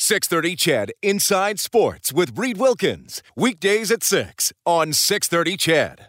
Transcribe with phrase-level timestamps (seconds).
[0.00, 3.20] 630 CHED Inside Sports with Reed Wilkins.
[3.34, 6.06] Weekdays at 6 on 630 CHED.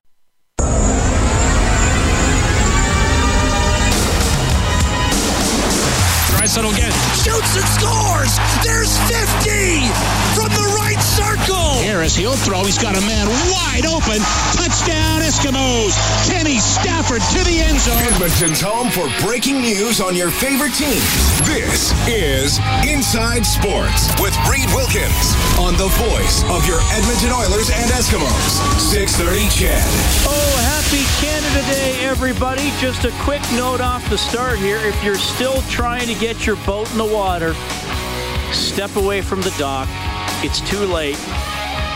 [6.38, 6.94] Drysdale again.
[7.18, 8.34] Shoots and scores!
[8.64, 9.90] There's 50
[10.38, 10.89] from the right
[11.20, 11.84] circle!
[11.84, 12.64] Harris, he'll throw.
[12.64, 14.20] He's got a man wide open.
[14.56, 15.94] Touchdown, Eskimos.
[16.28, 18.00] Kenny Stafford to the end zone.
[18.00, 21.04] Edmonton's home for breaking news on your favorite teams.
[21.44, 27.90] This is Inside Sports with Reed Wilkins on the voice of your Edmonton Oilers and
[27.92, 28.80] Eskimos.
[28.80, 29.84] 630 CHED.
[30.24, 32.72] Oh, happy Canada Day, everybody.
[32.80, 34.78] Just a quick note off the start here.
[34.78, 37.54] If you're still trying to get your boat in the water,
[38.54, 39.88] step away from the dock.
[40.42, 41.20] It's too late.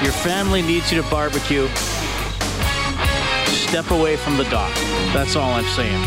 [0.01, 1.65] Your family needs you to barbecue.
[3.45, 4.73] Step away from the dock.
[5.13, 6.03] That's all I'm saying.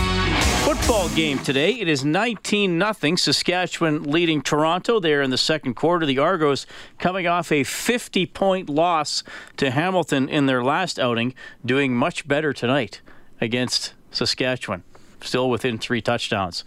[0.62, 1.70] Football game today.
[1.70, 3.16] It is 19 0.
[3.16, 6.04] Saskatchewan leading Toronto there in the second quarter.
[6.04, 6.66] The Argos
[6.98, 9.24] coming off a 50 point loss
[9.56, 11.32] to Hamilton in their last outing,
[11.64, 13.00] doing much better tonight
[13.40, 14.82] against Saskatchewan.
[15.22, 16.64] Still within three touchdowns.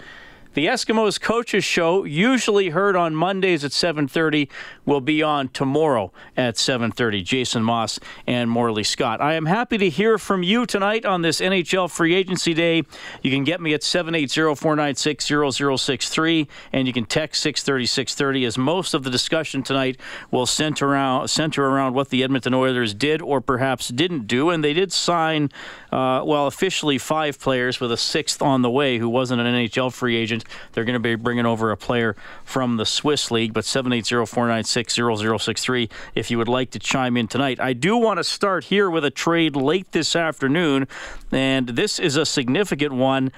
[0.56, 4.50] The Eskimos coaches show, usually heard on Mondays at 7:30,
[4.84, 7.22] will be on tomorrow at 7:30.
[7.22, 9.22] Jason Maas and Morley Scott.
[9.22, 12.82] I am happy to hear from you tonight on this NHL Free Agency Day.
[13.22, 19.12] You can get me at 780-496-0063 and you can text 630-630 as most of the
[19.12, 20.00] discussion tonight
[20.32, 24.64] will center around center around what the Edmonton Oilers did or perhaps didn't do and
[24.64, 25.52] they did sign
[25.92, 29.94] uh, well officially five players with a sixth on the way who wasn't an NHL
[29.94, 30.39] free agent
[30.74, 36.32] they're going to be bringing over a player from the Swiss League, but 780-496-0063 if
[36.32, 37.60] you would like to chime in tonight.
[37.60, 40.88] I do want to start here with a trade late this afternoon,
[41.32, 43.32] and this is a significant one.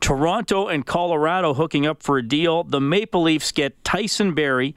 [0.00, 2.64] Toronto and Colorado hooking up for a deal.
[2.64, 4.74] The Maple Leafs get Tyson Barrie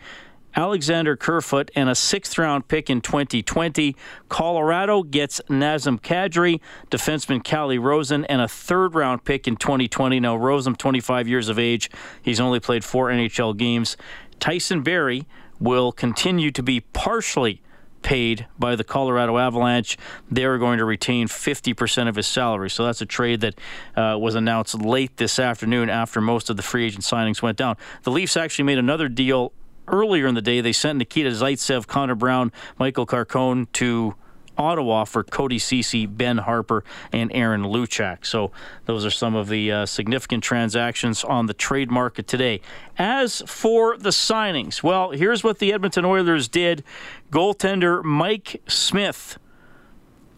[0.56, 3.96] Alexander Kerfoot and a sixth round pick in 2020.
[4.30, 10.20] Colorado gets Nazem Kadri, defenseman Calle Rosen, and a third round pick in 2020.
[10.20, 11.90] Now, Rosen, 25 years of age,
[12.22, 13.98] he's only played four NHL games.
[14.40, 15.26] Tyson Barrie
[15.60, 17.62] will continue to be partially
[18.02, 19.98] paid by the Colorado Avalanche.
[20.32, 22.70] They're going to retain 50% of his salary.
[22.70, 23.60] So that's a trade that
[23.96, 27.76] uh, was announced late this afternoon after most of the free agent signings went down.
[28.04, 29.52] The Leafs actually made another deal
[29.92, 34.16] earlier in the day, they sent Nikita Zaitsev, Connor Brown, Michael Carcone to
[34.60, 36.84] Ottawa for Cody Ceci, Ben Harpur,
[37.14, 38.26] and Aaron Luchuk.
[38.26, 38.52] So
[38.86, 42.62] those are some of the uh, significant transactions on the trade market today.
[42.98, 46.84] As for the signings, well, here's what the Edmonton Oilers did.
[47.32, 49.40] Goaltender Mike Smith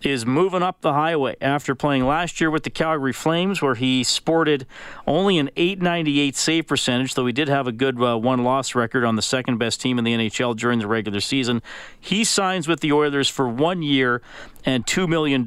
[0.05, 4.03] is moving up the highway after playing last year with the Calgary Flames, where he
[4.03, 4.65] sported
[5.07, 9.03] only an 898 save percentage, though he did have a good uh, one loss record
[9.03, 11.61] on the second best team in the NHL during the regular season.
[11.99, 14.21] He signs with the Oilers for one year
[14.65, 15.45] and $2 million.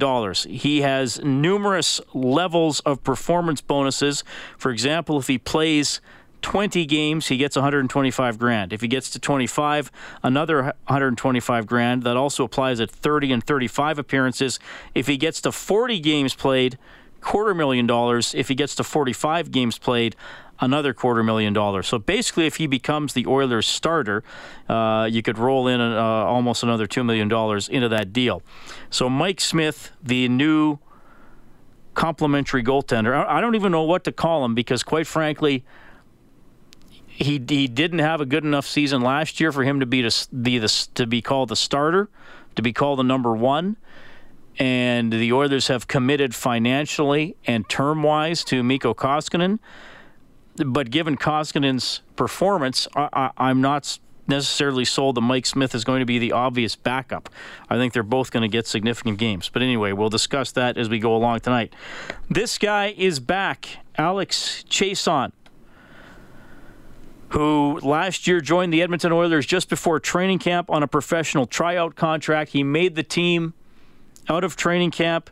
[0.49, 4.23] He has numerous levels of performance bonuses.
[4.57, 6.01] For example, if he plays
[6.45, 8.71] 20 games, he gets 125 grand.
[8.71, 9.91] If he gets to 25,
[10.21, 12.03] another 125 grand.
[12.03, 14.59] That also applies at 30 and 35 appearances.
[14.93, 16.77] If he gets to 40 games played,
[17.19, 18.35] quarter million dollars.
[18.35, 20.15] If he gets to 45 games played,
[20.59, 21.87] another quarter million dollars.
[21.87, 24.23] So basically, if he becomes the Oilers starter,
[24.69, 27.27] uh, you could roll in uh, almost another $2 million
[27.71, 28.43] into that deal.
[28.91, 30.77] So Mike Smith, the new
[31.95, 35.65] complimentary goaltender, I don't even know what to call him because, quite frankly,
[37.15, 40.27] he he didn't have a good enough season last year for him to be to
[40.35, 42.09] be the to be called the starter,
[42.55, 43.77] to be called the number one.
[44.57, 49.59] And the Oilers have committed financially and term wise to Mikko Koskinen.
[50.57, 55.99] But given Koskinen's performance, I, I, I'm not necessarily sold that Mike Smith is going
[55.99, 57.29] to be the obvious backup.
[57.69, 59.49] I think they're both going to get significant games.
[59.49, 61.73] But anyway, we'll discuss that as we go along tonight.
[62.29, 65.33] This guy is back, Alex Chiasson
[67.35, 71.93] who last year joined the Edmonton Oilers just before training camp on a professional tryout
[71.95, 72.51] contract.
[72.51, 73.53] He made the team
[74.29, 75.29] out of training camp.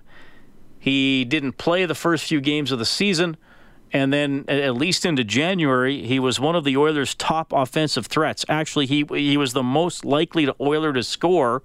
[0.77, 3.37] He didn't play the first few games of the season,
[3.93, 8.43] And then, at least into January, he was one of the Oilers' top offensive threats.
[8.49, 11.61] Actually, he he was the most likely to Oiler to score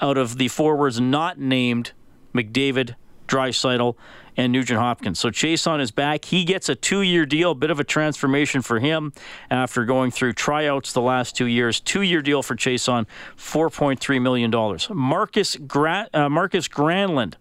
[0.00, 1.92] out of the forwards not named
[2.34, 2.94] McDavid,
[3.26, 3.96] Draisaitl,
[4.36, 5.18] and Nugent Hopkins.
[5.18, 6.26] So Chiasson is back.
[6.26, 9.12] He gets a two-year deal, a bit of a transformation for him
[9.50, 11.80] after going through tryouts the last two years.
[11.80, 13.06] Two-year deal for Chiasson,
[13.36, 14.52] $4.3 million.
[14.90, 17.34] Marcus, Gra- uh, Marcus Granlund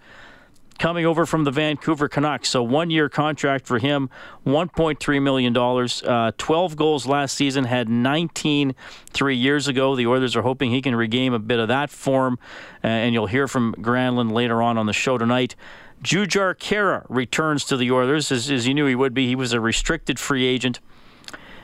[0.77, 2.49] coming over from the Vancouver Canucks.
[2.49, 4.09] So one year contract for him,
[4.45, 5.55] $1.3 million.
[5.57, 8.75] Uh, 12 goals last season, had 19
[9.11, 9.95] three years ago.
[9.95, 12.37] The Oilers are hoping he can regain a bit of that form,
[12.83, 15.55] uh, and you'll hear from Granlund later on on the show tonight.
[16.03, 19.27] Jujhar Khaira returns to the Oilers, as, as you knew he would be.
[19.27, 20.79] He was a restricted free agent.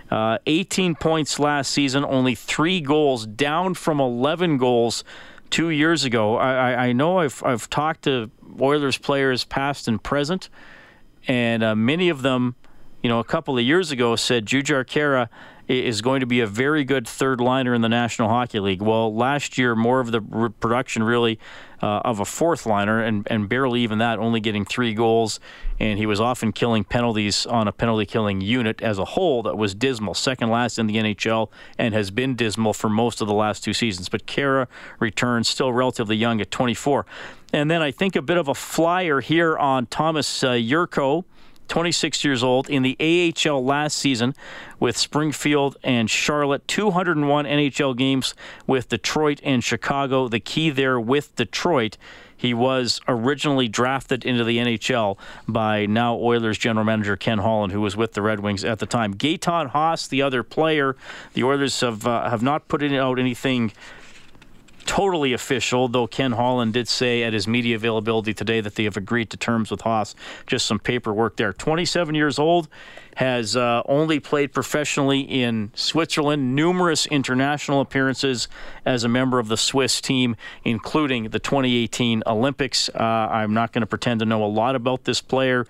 [0.10, 5.04] Uh, 18 points last season, only three goals, down from 11 goals
[5.52, 6.38] two years ago.
[6.38, 10.50] I, I know I've, I've talked to Oilers players past and present,
[11.27, 12.56] and uh, many of them,
[13.01, 15.30] you know, a couple of years ago said Jujhar Khaira
[15.68, 18.81] is going to be a very good third liner in the National Hockey League.
[18.81, 20.21] Well, last year, more of the
[20.59, 21.39] production really
[21.81, 25.39] uh, of a fourth liner, and, and barely even that, only getting three goals.
[25.80, 29.57] And he was often killing penalties on a penalty killing unit as a whole that
[29.57, 33.33] was dismal, second last in the NHL, and has been dismal for most of the
[33.33, 34.09] last two seasons.
[34.09, 34.68] But Khaira
[35.00, 37.06] returns, still relatively young at 24.
[37.53, 41.25] And then I think a bit of a flyer here on Thomas uh, Jurco
[41.71, 42.98] 26 years old, in the
[43.48, 44.36] AHL last season
[44.77, 46.68] with Springfield and Charlotte.
[46.68, 48.36] 201 NHL games
[48.68, 50.27] with Detroit and Chicago.
[50.27, 51.98] The key there with Detroit.
[52.36, 55.18] He was originally drafted into the NHL
[55.48, 58.86] by now Oilers general manager Ken Holland, who was with the Red Wings at the
[58.86, 59.13] time.
[59.13, 60.98] Gaetan Haas, the other player,
[61.36, 63.71] the Oilers have uh, have not put out anything
[64.86, 68.98] totally official, though Ken Holland did say at his media availability today that they have
[68.98, 70.16] agreed to terms with Haas.
[70.48, 71.54] Just some paperwork there.
[71.54, 72.68] 27 years old,
[73.16, 78.48] has uh, only played professionally in Switzerland, numerous international appearances
[78.86, 82.89] as a member of the Swiss team, including the 2018 Olympics.
[82.89, 85.68] Uh, I'm not going to pretend to know a lot about this player.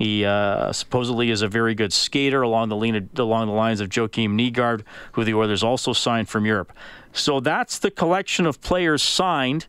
[0.00, 3.90] He uh, supposedly is a very good skater along the, lean, along the lines of
[3.90, 4.82] Joakim Nygard,
[5.12, 6.72] who the Oilers also signed from Europe.
[7.12, 9.66] So that's the collection of players signed.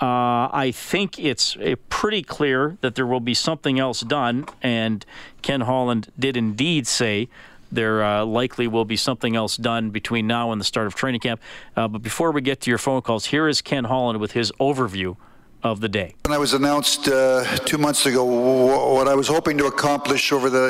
[0.00, 5.06] Uh, I think it's uh, pretty clear that there will be something else done, and
[5.42, 7.28] Ken Holland did indeed say
[7.70, 11.20] there uh, likely will be something else done between now and the start of training
[11.20, 11.40] camp.
[11.76, 14.50] Uh, but before we get to your phone calls, here is Ken Holland with his
[14.58, 15.16] overview
[15.62, 16.14] of the day.
[16.24, 20.50] When I was announced uh, two months ago, what I was hoping to accomplish over
[20.50, 20.66] the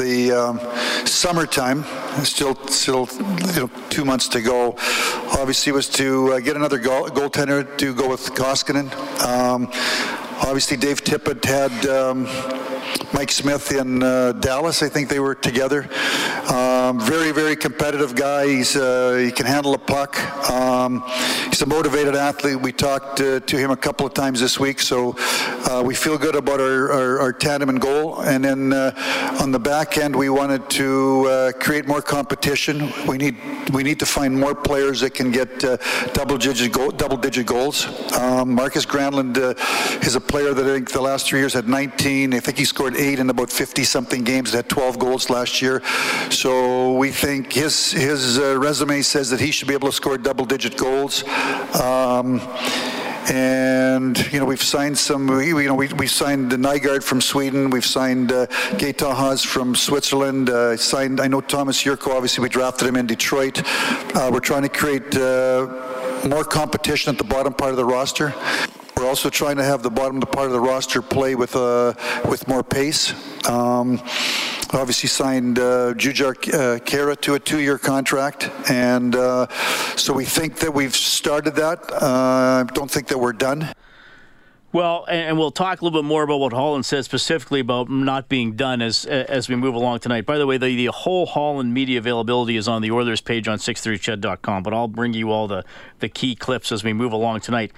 [0.00, 0.60] the um,
[1.06, 1.84] summertime,
[2.24, 3.08] still still
[3.54, 4.76] you know, two months to go,
[5.38, 8.90] obviously was to uh, get another goal, goaltender to go with Koskinen.
[9.24, 9.68] Um,
[10.42, 11.86] obviously, Dave Tippett had.
[11.86, 12.26] Um,
[13.12, 14.82] Mike Smith in uh, Dallas.
[14.82, 15.88] I think they were together.
[16.48, 18.46] Um, very, very competitive guy.
[18.46, 20.18] He's uh, he can handle a puck.
[20.48, 21.02] Um,
[21.48, 22.60] he's a motivated athlete.
[22.60, 25.16] We talked uh, to him a couple of times this week, so
[25.68, 28.20] uh, we feel good about our, our, our, tandem and goal.
[28.20, 32.92] And then uh, on the back end, we wanted to uh, create more competition.
[33.06, 33.36] We need
[33.72, 35.58] we need to find more players that can get
[36.14, 37.86] double digit goal, double digit goals.
[38.12, 39.36] Um, Marcus Granlund
[40.04, 42.34] is a player that I think the last three years had 19.
[42.34, 45.82] I think he scored eight in about 50 something games, had 12 goals last year.
[46.30, 50.18] So we think his, his uh, resume says that he should be able to score
[50.18, 51.24] double digit goals.
[51.74, 52.40] Um,
[53.30, 55.28] and you know we've signed some.
[55.40, 57.70] You know we, we signed the Nygard from Sweden.
[57.70, 58.46] We've signed uh,
[58.80, 60.50] Gaetan Haas from Switzerland.
[60.50, 61.20] Uh, signed.
[61.20, 62.12] I know Thomas Jurco.
[62.12, 63.62] Obviously, we drafted him in Detroit.
[64.16, 68.34] Uh, we're trying to create uh, more competition at the bottom part of the roster.
[69.00, 71.94] We're also trying to have the bottom part of the roster play with uh,
[72.28, 73.14] with more pace.
[73.48, 73.98] Um,
[74.74, 79.46] obviously signed uh, Jujhar uh, Khaira to a two-year contract, and uh,
[79.96, 81.78] so we think that we've started that.
[81.90, 83.72] I uh, don't think that we're done.
[84.70, 88.28] Well, and we'll talk a little bit more about what Holland said specifically about not
[88.28, 90.26] being done as as we move along tonight.
[90.26, 93.56] By the way, the, the whole Holland media availability is on the Oilers page on
[93.56, 95.64] 630ched.com, but I'll bring you all the,
[96.00, 97.72] the key clips as we move along tonight.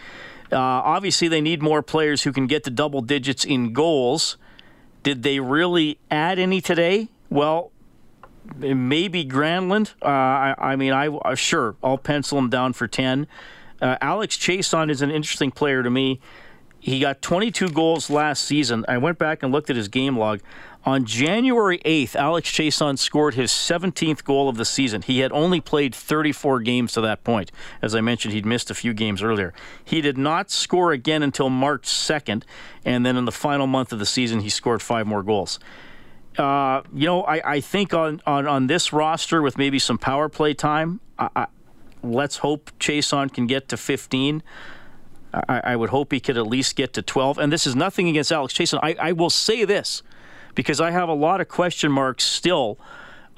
[0.52, 4.36] Uh, obviously, they need more players who can get to double digits in goals.
[5.02, 7.08] Did they really add any today?
[7.30, 7.72] Well,
[8.56, 9.94] maybe Granlund.
[10.02, 13.26] Uh, I, I, mean, I uh, sure I'll pencil him down for ten.
[13.80, 16.20] Uh, Alex Chiasson is an interesting player to me.
[16.78, 18.84] He got 22 goals last season.
[18.88, 20.40] I went back and looked at his game log.
[20.84, 25.02] On January 8th, Alex Chiasson scored his 17th goal of the season.
[25.02, 27.52] He had only played 34 games to that point.
[27.80, 29.54] As I mentioned, he'd missed a few games earlier.
[29.84, 32.42] He did not score again until March 2nd,
[32.84, 35.60] and then in the final month of the season, he scored five more goals.
[36.36, 40.28] Uh, you know, I, I think on, on, on this roster with maybe some power
[40.28, 41.46] play time, I, I,
[42.02, 44.42] let's hope Chiasson can get to 15.
[45.34, 47.38] I, I, would hope he could at least get to 12.
[47.38, 48.80] And this is nothing against Alex Chiasson.
[48.82, 50.02] I, I will say this
[50.54, 52.78] because I have a lot of question marks still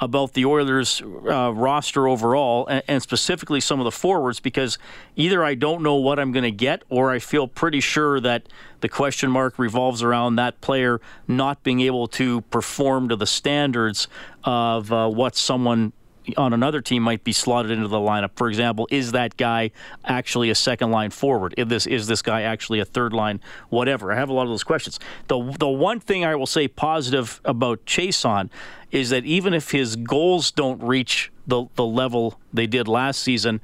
[0.00, 4.76] about the Oilers uh, roster overall, and, and, specifically some of the forwards, because
[5.14, 8.49] either I don't know what I'm going to get, or I feel pretty sure that
[8.80, 14.09] the question mark revolves around that player not being able to perform to the standards
[14.42, 15.92] of uh, what someone
[16.37, 18.31] on another team might be slotted into the lineup.
[18.37, 19.71] For example, is that guy
[20.04, 21.54] actually a second line forward?
[21.57, 23.40] Is this is this guy actually a third line?
[23.69, 24.12] Whatever.
[24.12, 24.99] I have a lot of those questions.
[25.28, 28.50] The the one thing I will say positive about Chiasson
[28.90, 33.61] is that even if his goals don't reach the the level they did last season.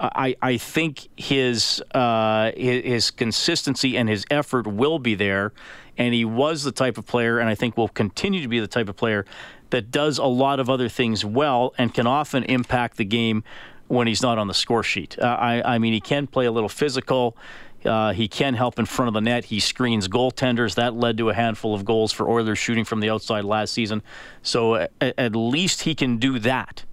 [0.00, 5.52] I, I think his, uh, his his consistency and his effort will be there,
[5.96, 8.68] and he was the type of player, and I think will continue to be the
[8.68, 9.26] type of player
[9.70, 13.44] that does a lot of other things well and can often impact the game
[13.88, 15.18] when he's not on the score sheet.
[15.18, 17.36] Uh, I, I mean, he can play a little physical.
[17.84, 19.46] Uh, he can help in front of the net.
[19.46, 20.74] He screens goaltenders.
[20.74, 24.02] That led to a handful of goals for Oilers shooting from the outside last season.
[24.42, 26.84] So at, at least he can do that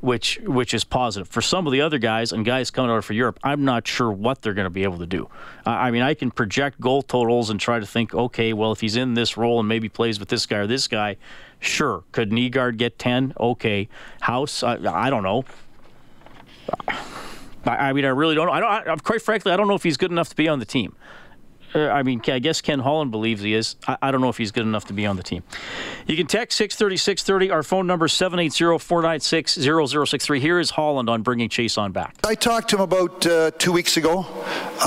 [0.00, 1.28] which which is positive.
[1.28, 4.10] For some of the other guys and guys coming over for Europe, I'm not sure
[4.10, 5.28] what they're going to be able to do.
[5.66, 8.80] Uh, I mean, I can project goal totals and try to think, okay, well, if
[8.80, 11.16] he's in this role and maybe plays with this guy or this guy,
[11.58, 12.04] sure.
[12.12, 13.34] Could Nygard get 10?
[13.38, 13.88] Okay.
[14.22, 15.44] Haas, I, I don't know.
[17.66, 18.48] I, I, mean, I really don't.
[18.48, 18.88] I don't.
[18.88, 20.94] I, quite frankly, I don't know if he's good enough to be on the team.
[21.74, 23.76] Uh, I mean, I guess Ken Holland believes he is.
[23.86, 25.42] I, I, don't know if he's good enough to be on the team.
[26.10, 27.52] You can text 630 630.
[27.52, 29.54] Our phone number 780 496
[30.08, 30.40] 0063.
[30.40, 32.16] Here is Holland on bringing Chiasson back.
[32.24, 34.26] I talked to him about uh, two weeks ago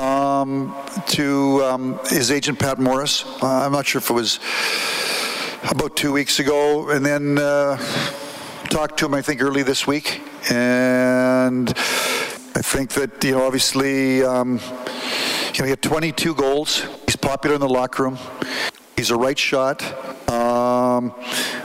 [0.01, 0.75] um,
[1.07, 3.23] to um, his agent, Pat Morris.
[3.41, 4.41] Uh, I'm not sure if it was
[5.71, 6.89] about two weeks ago.
[6.89, 7.77] And then uh,
[8.65, 10.21] talked to him, I think, early this week.
[10.51, 14.25] And I think that, you know, obviously.
[14.25, 14.59] Um,
[15.53, 16.85] you know, he had 22 goals.
[17.05, 18.17] He's popular in the locker room.
[18.97, 19.81] He's a right shot.
[20.63, 21.13] Um,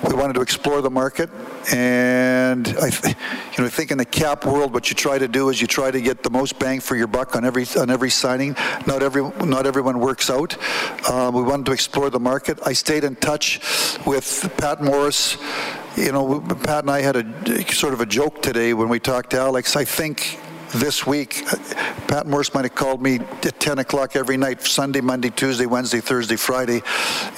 [0.08, 1.30] we wanted to explore the market,
[1.72, 3.14] and I, th-
[3.52, 5.66] you know, I think in the cap world, what you try to do is you
[5.66, 8.56] try to get the most bang for your buck on every on every signing.
[8.86, 10.56] Not every not everyone works out.
[11.08, 12.58] Um, we wanted to explore the market.
[12.66, 13.60] I stayed in touch
[14.04, 15.36] with Pat Morris.
[15.96, 19.30] You know, Pat and I had a sort of a joke today when we talked
[19.30, 19.76] to Alex.
[19.76, 20.38] I think
[20.74, 21.44] this week,
[22.08, 26.00] Pat Morris might have called me at 10 o'clock every night, Sunday, Monday, Tuesday, Wednesday,
[26.00, 26.82] Thursday, Friday.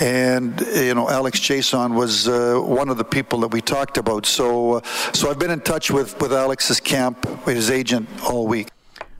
[0.00, 4.26] And, you know, Alex Chiasson was uh, one of the people that we talked about.
[4.26, 4.82] So, uh,
[5.12, 8.68] so I've been in touch with, with Alex's camp, his agent, all week.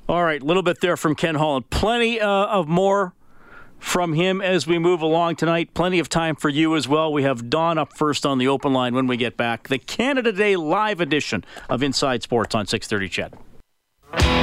[0.08, 1.70] All right, a little bit there from Ken Holland.
[1.70, 3.14] Plenty uh, of more
[3.78, 5.72] from him as we move along tonight.
[5.74, 7.12] Plenty of time for you as well.
[7.12, 9.68] We have Don up first on the open line when we get back.
[9.68, 13.08] The Canada Day live edition of Inside Sports on 630
[14.12, 14.39] CHED.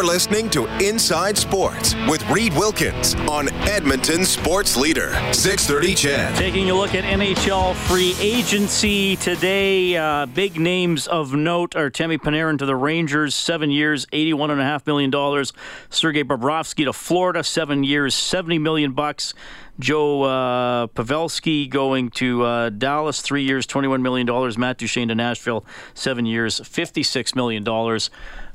[0.00, 6.36] You're listening to Inside Sports with Reed Wilkins on Edmonton Sports Leader 630 CHED.
[6.36, 12.16] Taking a look at NHL free agency today, uh, big names of note are Temi
[12.16, 15.52] Panarin to the Rangers, seven years, eighty-one and a half million dollars.
[15.90, 19.34] Sergei Bobrovsky to Florida, seven years, seventy million bucks.
[19.80, 24.26] Joe uh, Pavelski going to uh, Dallas, three years, $21 million.
[24.58, 25.64] Matt Duchene to Nashville,
[25.94, 27.64] seven years, $56 million.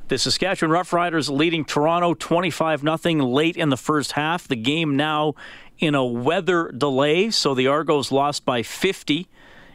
[0.08, 4.46] The Saskatchewan Roughriders leading Toronto 25 0 late in the first half.
[4.46, 5.34] The game now
[5.78, 9.28] in a weather delay, so the Argos lost by 50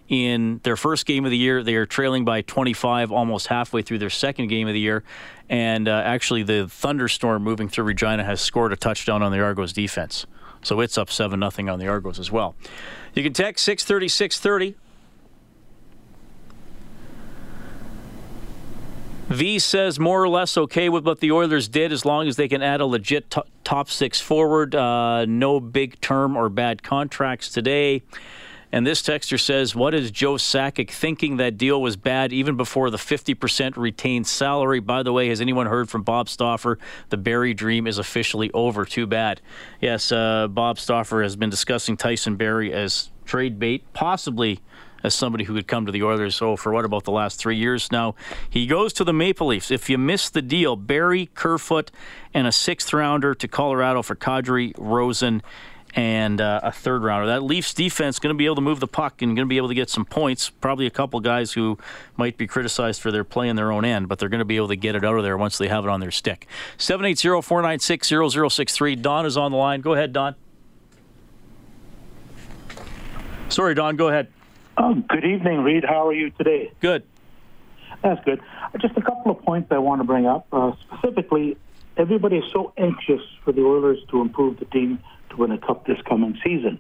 [0.08, 1.64] in their first game of the year.
[1.64, 5.04] They are trailing by 25 almost halfway through their second game of the year.
[5.50, 9.74] And uh, actually, the thunderstorm moving through Regina has scored a touchdown on the Argos
[9.74, 10.26] defense.
[10.64, 12.56] So it's up 7 0 on the Argos as well.
[13.14, 14.78] You can text 630 630.
[19.32, 22.50] V says more or less okay with what the Oilers did as long as they
[22.50, 24.76] can add a legit t- top six forward.
[24.76, 28.04] Uh, no big term or bad contracts today.
[28.74, 32.90] And this texter says, What is Joe Sakic thinking that deal was bad even before
[32.90, 34.82] the 50% retained salary?
[34.82, 36.78] By the way, has anyone heard from Bob Stauffer?
[37.08, 38.84] The Barrie dream is officially over.
[38.84, 39.40] Too bad.
[39.80, 44.60] Yes, uh, Bob Stauffer has been discussing Tyson Barrie as trade bait, possibly
[45.04, 46.36] as somebody who could come to the Oilers.
[46.36, 48.16] So, for what about the last three years now?
[48.50, 49.72] He goes to the Maple Leafs.
[49.72, 51.92] If you miss the deal, Barrie Kerfoot,
[52.34, 55.42] and a sixth rounder to Colorado for Kadri, Rosen,
[55.94, 57.28] and uh, a third rounder.
[57.28, 59.58] That Leafs defense going to be able to move the puck and going to be
[59.58, 60.50] able to get some points.
[60.50, 61.78] Probably a couple guys who
[62.16, 64.56] might be criticized for their play in their own end, but they're going to be
[64.56, 66.48] able to get it out of there once they have it on their stick.
[66.78, 69.02] 780-496-0063.
[69.02, 69.82] Don is on the line.
[69.82, 70.36] Go ahead, Don.
[73.50, 74.32] Sorry, Don, go ahead.
[74.84, 75.86] Oh, good evening, Reed.
[75.88, 76.72] How are you today?
[76.80, 77.04] Good.
[78.02, 78.42] That's good.
[78.80, 80.48] Just a couple of points I want to bring up.
[80.52, 81.56] Uh, specifically,
[81.98, 84.98] everybody is so anxious for the Oilers to improve the team
[85.30, 86.80] to win a cup this coming season.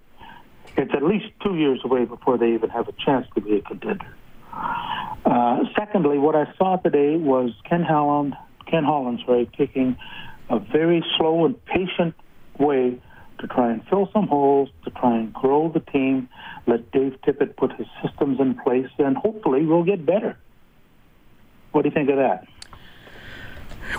[0.78, 3.62] It's at least two years away before they even have a chance to be a
[3.62, 4.16] contender.
[4.52, 9.96] Uh, secondly, what I saw today was Ken Holland, Ken Holland, sorry, taking
[10.50, 12.16] a very slow and patient
[12.58, 13.00] way
[13.42, 16.30] to try and fill some holes, to try and grow the team,
[16.68, 20.38] let Dave Tippett put his systems in place, and hopefully we'll get better.
[21.72, 22.48] What do you think of that?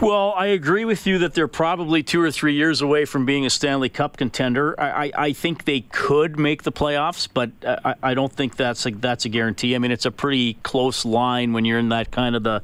[0.01, 3.45] Well, I agree with you that they're probably two or three years away from being
[3.45, 4.79] a Stanley Cup contender.
[4.81, 8.87] I, I, I think they could make the playoffs, but I, I don't think that's
[8.87, 9.75] a, that's a guarantee.
[9.75, 12.63] I mean, it's a pretty close line when you're in that kind of the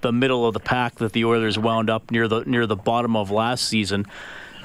[0.00, 3.16] the middle of the pack that the Oilers wound up near the near the bottom
[3.16, 4.06] of last season.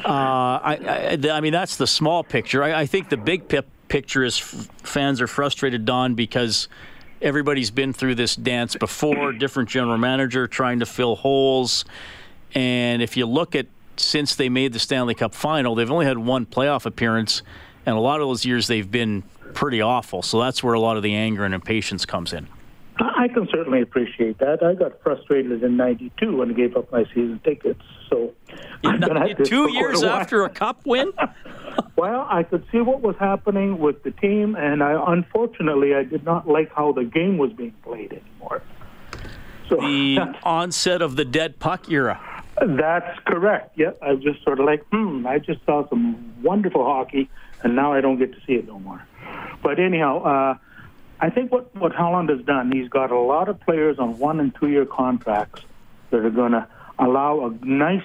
[0.05, 2.63] Uh, I, I, I, mean, that's the small picture.
[2.63, 6.67] I, I think the big pip picture is f- fans are frustrated, Don, because
[7.23, 11.85] everybody's been through this dance before, different general manager trying to fill holes.
[12.53, 13.65] And if you look at
[13.95, 17.41] since they made the Stanley Cup final, they've only had one playoff appearance,
[17.85, 20.21] and a lot of those years they've been pretty awful.
[20.21, 22.47] So that's where a lot of the anger and impatience comes in.
[22.99, 24.63] I can certainly appreciate that.
[24.63, 27.81] I got frustrated in '92 when I gave up my season tickets.
[28.09, 28.33] So
[29.43, 31.11] two years after a cup win.
[31.95, 36.23] well, I could see what was happening with the team, and I unfortunately I did
[36.23, 38.61] not like how the game was being played anymore.
[39.69, 42.19] So the onset of the dead puck era.
[42.61, 43.71] That's correct.
[43.75, 47.29] Yeah, I was just sort of like, hmm, I just saw some wonderful hockey,
[47.63, 49.03] and now I don't get to see it no more.
[49.63, 50.57] But anyhow, uh,
[51.23, 54.41] I think what what Holland has done, he's got a lot of players on one
[54.41, 55.61] and two year contracts
[56.09, 56.67] that are going to
[56.99, 58.03] allow a nice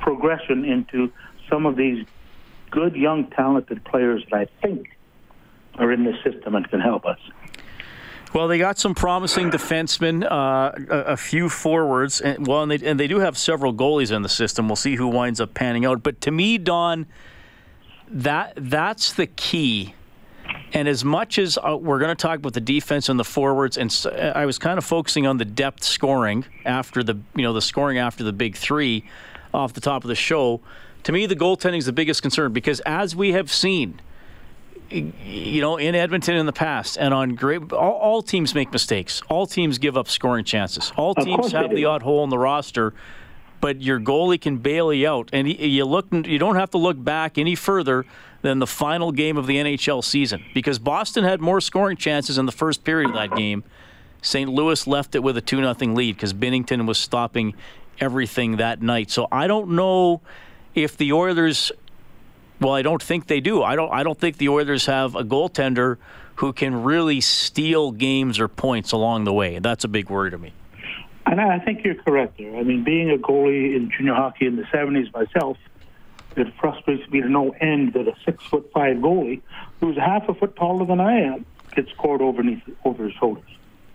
[0.00, 1.12] progression into
[1.50, 2.06] some of these
[2.70, 4.96] good, young, talented players that I think
[5.74, 7.18] are in the system and can help us.
[8.32, 12.88] Well, they got some promising defensemen, uh, a, a, few forwards, and well, and they,
[12.88, 14.70] and they do have several goalies in the system.
[14.70, 16.02] We'll see who winds up panning out.
[16.02, 17.04] But to me, Don,
[18.08, 19.94] that that's the key.
[20.74, 23.76] And as much as uh, we're going to talk about the defense and the forwards,
[23.76, 27.42] and so, uh, I was kind of focusing on the depth scoring after the you
[27.42, 29.04] know the scoring after the big three,
[29.52, 30.60] off the top of the show.
[31.04, 34.00] To me, the goaltending is the biggest concern because as we have seen
[34.92, 39.22] you know, in Edmonton in the past, and on great, all, all, teams make mistakes.
[39.28, 40.92] All teams give up scoring chances.
[40.96, 42.92] All teams have the odd hole in the roster,
[43.60, 45.30] but your goalie can bail you out.
[45.32, 48.04] And you look, you don't have to look back any further
[48.42, 52.46] than the final game of the NHL season because Boston had more scoring chances in
[52.46, 53.64] the first period of that game.
[54.20, 54.50] St.
[54.50, 57.54] Louis left it with a two 0 lead because Binnington was stopping
[57.98, 59.10] everything that night.
[59.10, 60.20] So I don't know
[60.74, 61.72] if the Oilers
[62.62, 63.62] well, I don't think they do.
[63.62, 63.92] I don't.
[63.92, 65.98] I don't think the Oilers have a goaltender
[66.36, 69.58] who can really steal games or points along the way.
[69.58, 70.52] That's a big worry to me.
[71.26, 72.56] And I think you're correct there.
[72.56, 75.56] I mean, being a goalie in junior hockey in the '70s myself,
[76.36, 79.40] it frustrates me to no end that a six foot five goalie,
[79.80, 82.42] who's half a foot taller than I am, gets scored over
[82.84, 83.44] over his shoulders.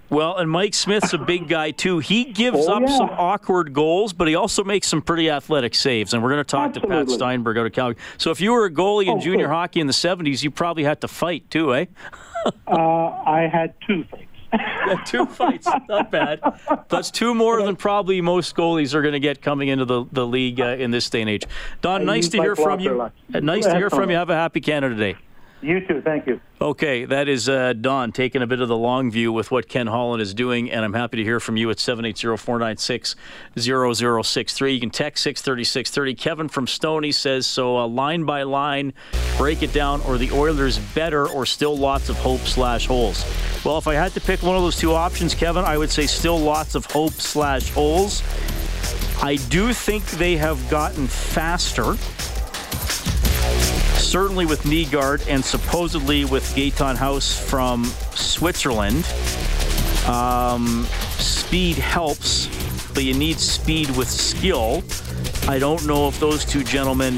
[0.09, 1.99] Well, and Mike Smith's a big guy too.
[1.99, 2.97] He gives oh, up yeah.
[2.97, 6.13] some awkward goals, but he also makes some pretty athletic saves.
[6.13, 6.95] And we're going to talk Absolutely.
[6.95, 8.01] to Pat Steinberg out of Calgary.
[8.17, 10.83] So if you were a goalie in oh, junior hockey in the '70s, you probably
[10.83, 11.85] had to fight too, eh?
[12.67, 14.23] uh, I had two fights.
[14.53, 16.39] Yeah, two fights, not bad.
[16.89, 20.25] That's two more than probably most goalies are going to get coming into the, the
[20.25, 21.43] league uh, in this day and age.
[21.81, 23.01] Don, I nice to hear from you.
[23.01, 24.15] Uh, nice to hear from you.
[24.15, 25.15] Have a happy Canada Day.
[25.61, 26.01] You too.
[26.01, 26.39] Thank you.
[26.61, 29.85] Okay, that is uh, Don taking a bit of the long view with what Ken
[29.87, 34.73] Holland is doing, and I'm happy to hear from you at 780-496-0063.
[34.73, 36.17] You can text 630-630.
[36.17, 38.93] Kevin from Stony says, so uh, line by line,
[39.37, 43.23] break it down, or the Oilers better, or still lots of hope slash holes?
[43.63, 46.07] Well, if I had to pick one of those two options, Kevin, I would say
[46.07, 48.23] still lots of hope slash holes.
[49.21, 51.95] I do think they have gotten faster
[54.07, 57.83] certainly with Nygard and supposedly with Gaetan Haas from
[58.15, 59.05] Switzerland.
[60.07, 60.85] Um,
[61.17, 62.47] speed helps,
[62.93, 64.81] but you need speed with skill.
[65.49, 67.15] I don't know if those two gentlemen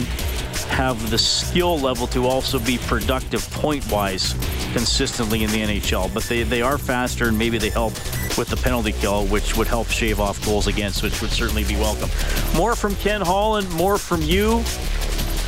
[0.70, 4.34] have the skill level to also be productive point wise
[4.74, 7.94] consistently in the NHL, but they, they are faster and maybe they help
[8.36, 11.76] with the penalty kill, which would help shave off goals against, which would certainly be
[11.76, 12.10] welcome.
[12.56, 14.64] More from Ken Holland, more from you.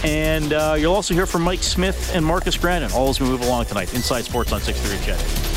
[0.03, 3.41] And uh, you'll also hear from Mike Smith and Marcus Granlund, all as we move
[3.41, 3.93] along tonight.
[3.93, 5.51] Inside Sports on 630 CHED.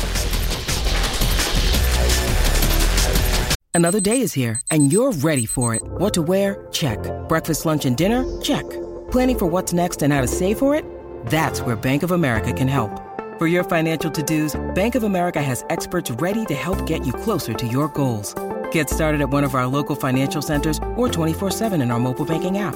[3.73, 5.83] Another day is here, and you're ready for it.
[5.83, 6.65] What to wear?
[6.71, 6.99] Check.
[7.27, 8.23] Breakfast, lunch, and dinner?
[8.41, 8.63] Check.
[9.11, 10.85] Planning for what's next and how to save for it?
[11.25, 13.01] That's where Bank of America can help.
[13.37, 17.53] For your financial to-dos, Bank of America has experts ready to help get you closer
[17.53, 18.33] to your goals.
[18.71, 22.59] Get started at one of our local financial centers or 24-7 in our mobile banking
[22.59, 22.75] app.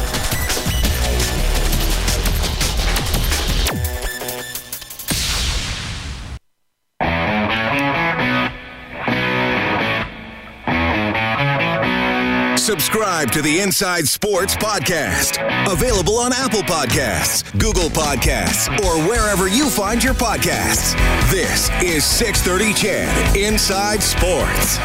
[12.71, 15.35] Subscribe to the Inside Sports Podcast.
[15.69, 20.95] Available on Apple Podcasts, Google Podcasts, or wherever you find your podcasts.
[21.29, 24.79] This is 630 CHED Inside Sports.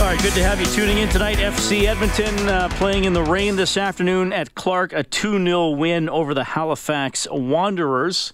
[0.00, 1.36] All right, good to have you tuning in tonight.
[1.36, 6.08] FC Edmonton uh, playing in the rain this afternoon at Clarke, a 2 0 win
[6.08, 8.32] over the Halifax Wanderers.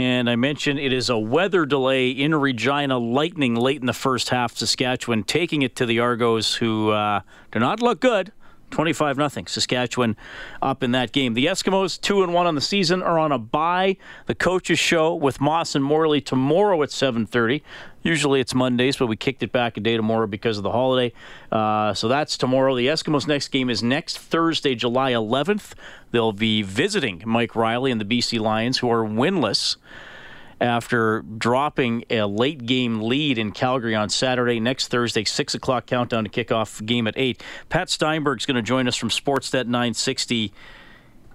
[0.00, 4.30] And I mentioned it is a weather delay in Regina, lightning late in the first
[4.30, 4.56] half.
[4.56, 7.20] Saskatchewan taking it to the Argos, who uh,
[7.52, 8.32] do not look good.
[8.70, 9.46] 25 nothing.
[9.46, 10.16] Saskatchewan
[10.62, 11.34] up in that game.
[11.34, 13.98] The Eskimos, 2 and 1 on the season, are on a bye.
[14.24, 17.60] The coaches show with Maas and Morley tomorrow at 7:30.
[18.02, 21.12] Usually it's Mondays, but we kicked it back a day tomorrow because of the holiday.
[21.52, 22.74] Uh, so that's tomorrow.
[22.74, 25.74] The Eskimos' next game is next Thursday, July 11th.
[26.10, 29.76] They'll be visiting Mike Reilly and the BC Lions, who are winless
[30.60, 34.60] after dropping a late game lead in Calgary on Saturday.
[34.60, 37.42] Next Thursday, 6 o'clock countdown to kick off game at 8.
[37.68, 40.52] Pat Steinberg's going to join us from Sportsnet 960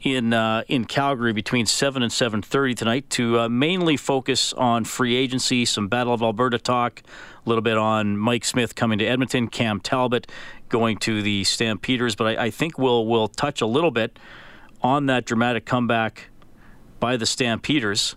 [0.06, 5.16] in uh, in Calgary between 7 and 7.30 tonight to uh, mainly focus on free
[5.16, 7.02] agency, some Battle of Alberta talk,
[7.44, 10.28] a little bit on Mike Smith coming to Edmonton, Cam Talbot
[10.70, 12.16] going to the Stampeders.
[12.16, 14.20] But I, I think we'll, we'll touch a little bit
[14.84, 16.30] on that dramatic comeback
[17.00, 18.16] by the Stampeders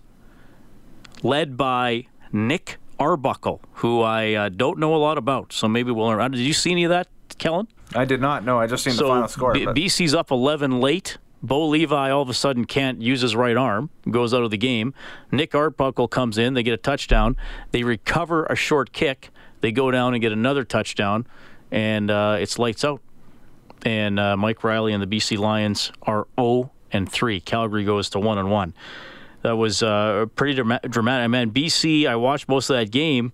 [1.23, 5.53] led by Nick Arbuckle, who I uh, don't know a lot about.
[5.53, 6.31] So maybe we'll learn.
[6.31, 7.07] Did you see any of that,
[7.39, 7.67] Kellen?
[7.95, 8.45] I did not.
[8.45, 9.53] No, I just seen so the final score.
[9.53, 11.17] B- BC's up 11 late.
[11.41, 14.57] Bo Levi all of a sudden can't use his right arm, goes out of the
[14.57, 14.93] game.
[15.31, 16.53] Nick Arbuckle comes in.
[16.53, 17.37] They get a touchdown.
[17.71, 19.29] They recover a short kick.
[19.61, 21.27] They go down and get another touchdown,
[21.71, 23.01] and uh, it's lights out.
[23.85, 27.39] And uh, Mike Reilly and the BC Lions are 0 and 3.
[27.39, 28.73] Calgary goes to 1 and 1
[29.41, 31.23] that was uh, pretty dramatic.
[31.23, 33.31] I mean, BC, I watched most of that game.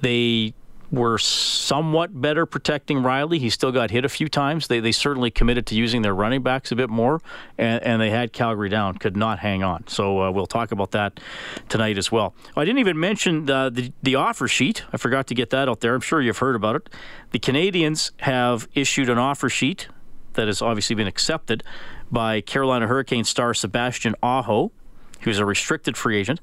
[0.00, 0.54] They
[0.90, 3.38] were somewhat better protecting Reilly.
[3.38, 4.68] He still got hit a few times.
[4.68, 7.20] They, they certainly committed to using their running backs a bit more,
[7.58, 9.86] and, and they had Calgary down, could not hang on.
[9.86, 11.20] So uh, we'll talk about that
[11.68, 12.34] tonight as well.
[12.56, 14.84] I didn't even mention the, the, the offer sheet.
[14.92, 15.94] I forgot to get that out there.
[15.94, 16.88] I'm sure you've heard about it.
[17.32, 19.88] The Canadiens have issued an offer sheet
[20.34, 21.62] that has obviously been accepted
[22.10, 24.72] by Carolina Hurricane star Sebastian Aho,
[25.20, 26.40] who's a restricted free agent.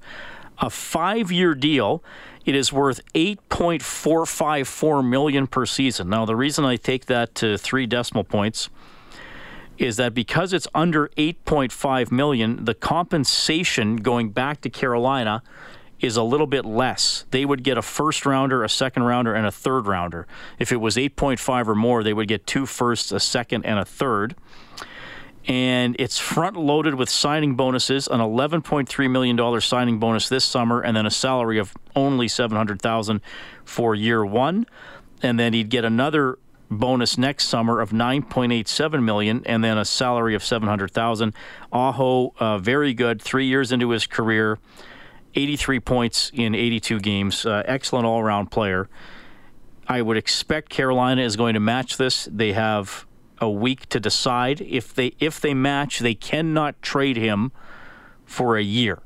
[0.60, 2.04] A five-year deal.
[2.46, 6.10] It is worth 8.454 million per season.
[6.10, 8.70] Now, the reason I take that to three decimal points
[9.78, 15.44] is that because it's under 8.5 million, the compensation going back to Carolina
[16.00, 17.26] is a little bit less.
[17.32, 20.28] They would get a first rounder, a second rounder, and a third rounder.
[20.60, 23.86] If it was 8.5 or more, they would get two firsts, a second, and a
[23.86, 24.36] third.
[25.48, 30.98] And it's front loaded with signing bonuses, an $11.3 million signing bonus this summer, and
[30.98, 33.22] then a salary of only 700,000
[33.64, 34.66] for year one.
[35.22, 40.36] And then he'd get another bonus next summer of 9.87 million and then a salary
[40.36, 41.34] of 700,000.
[41.72, 44.60] Aho uh, very good 3 years into his career
[45.36, 48.90] 83 points in 82 games uh, excellent all-around player
[49.88, 53.06] I would expect Carolina is going to match this they have
[53.40, 57.52] a week to decide if they if they match they cannot trade him
[58.26, 59.02] for a year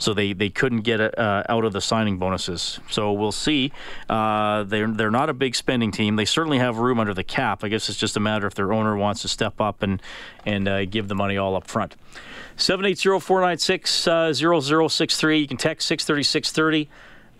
[0.00, 2.80] so they, they couldn't get uh, out of the signing bonuses.
[2.88, 3.70] So we'll see.
[4.08, 6.16] Uh, they're they're not a big spending team.
[6.16, 7.62] They certainly have room under the cap.
[7.62, 10.00] I guess it's just a matter if their owner wants to step up and
[10.46, 11.96] and uh, give the money all up front.
[12.56, 15.40] 780-496-0063.
[15.40, 16.88] You can text 630-630.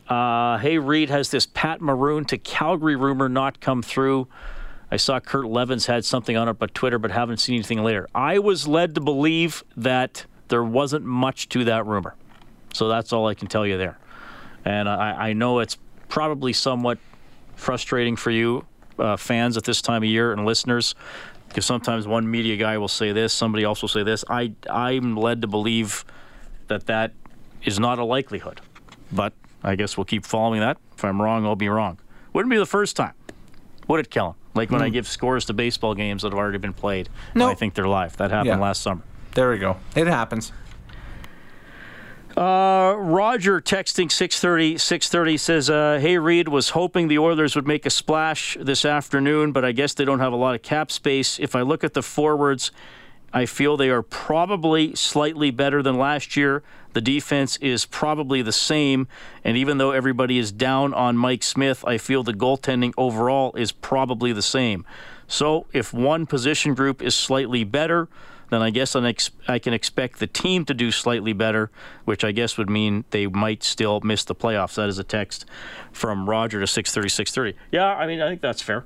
[0.08, 4.28] Uh, hey, Reed, has this Pat Maroon to Calgary rumor not come through?
[4.90, 8.08] I saw Kurt Leavins had something on it but Twitter, but haven't seen anything later.
[8.14, 12.16] I was led to believe that there wasn't much to that rumor.
[12.74, 13.98] So that's all I can tell you there.
[14.64, 16.98] And I, I know it's probably somewhat
[17.54, 18.66] frustrating for you,
[18.98, 20.94] uh, fans, at this time of year and listeners,
[21.48, 24.24] because sometimes one media guy will say this, somebody else will say this.
[24.28, 26.04] I, I'm led to believe
[26.68, 27.12] that that
[27.64, 28.60] is not a likelihood.
[29.12, 30.78] But I guess we'll keep following that.
[30.96, 31.98] If I'm wrong, I'll be wrong.
[32.32, 33.14] Wouldn't be the first time,
[33.88, 34.34] would it, Kellen?
[34.54, 37.08] Like when I give scores to baseball games that have already been played.
[37.34, 37.48] No.
[37.48, 38.16] I think they're live.
[38.16, 38.58] That happened Yeah.
[38.58, 39.02] last summer.
[39.34, 39.76] There we go.
[39.94, 40.52] It happens.
[42.36, 47.84] Uh, Roger texting 630 630 says, uh, Hey, Reed, was hoping the Oilers would make
[47.86, 51.38] a splash this afternoon, but I guess they don't have a lot of cap space.
[51.40, 52.70] If I look at the forwards,
[53.32, 56.62] I feel they are probably slightly better than last year.
[56.92, 59.08] The defense is probably the same.
[59.44, 63.72] And even though everybody is down on Mike Smith, I feel the goaltending overall is
[63.72, 64.84] probably the same.
[65.26, 68.08] So if one position group is slightly better,
[68.50, 71.70] then I guess I can expect the team to do slightly better,
[72.04, 74.74] which I guess would mean they might still miss the playoffs.
[74.74, 75.46] That is a text
[75.92, 77.58] from Roger to 630, 630.
[77.70, 78.84] Yeah, I mean, I think that's fair.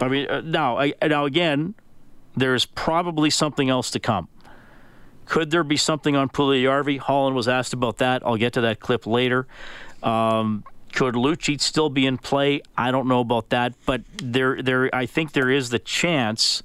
[0.00, 1.74] I mean, uh, now, I, now again,
[2.36, 4.28] there's probably something else to come.
[5.26, 6.98] Could there be something on Puljujarvi?
[6.98, 8.24] Holland was asked about that.
[8.24, 9.46] I'll get to that clip later.
[10.02, 12.62] Um, could Lucic still be in play?
[12.76, 16.62] I don't know about that, but there, there, I think there is the chance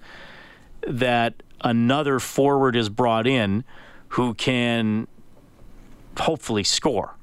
[0.87, 3.63] that another forward is brought in
[4.09, 5.07] who can
[6.17, 7.15] hopefully score.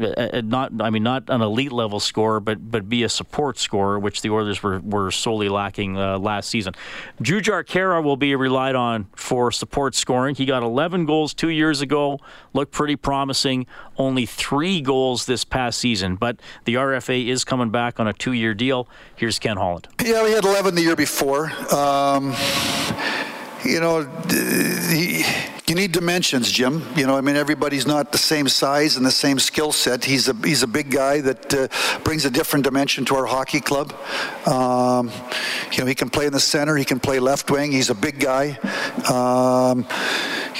[0.00, 3.58] Uh, uh, not, I mean, not an elite level scorer, but but be a support
[3.58, 6.74] scorer, which the Oilers were, were solely lacking uh, last season.
[7.20, 10.34] Jujhar Khaira will be relied on for support scoring.
[10.34, 12.20] He got 11 goals two years ago,
[12.52, 13.66] looked pretty promising.
[13.96, 18.32] Only three goals this past season, but the RFA is coming back on a two
[18.32, 18.88] year deal.
[19.16, 19.88] Here's Ken Holland.
[20.04, 21.50] Yeah, we had 11 the year before.
[21.74, 22.34] Um,
[23.64, 24.04] you know,
[24.88, 25.24] he,
[25.68, 26.82] you need dimensions, Jim.
[26.96, 30.04] You know, I mean, everybody's not the same size and the same skill set.
[30.04, 31.68] He's a he's a big guy that uh,
[32.04, 33.92] brings a different dimension to our hockey club.
[34.46, 35.10] Um,
[35.72, 36.76] you know, he can play in the center.
[36.76, 37.72] He can play left wing.
[37.72, 38.58] He's a big guy.
[39.10, 39.86] Um,